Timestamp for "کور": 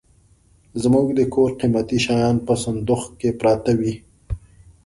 1.33-1.51